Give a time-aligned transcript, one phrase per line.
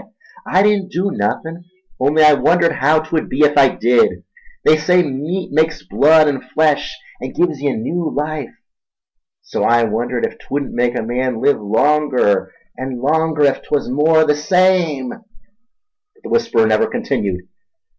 [0.47, 1.63] —I didn't do nothin',
[1.99, 4.23] only I wondered haow 'twud be ef I did—
[4.65, 8.49] They say meat makes blood an' flesh, an' gives ye new life,
[9.43, 14.25] so I wondered ef 'twudn't make a man live longer an' longer ef 'twas more
[14.25, 17.41] the same—" But the whisperer never continued.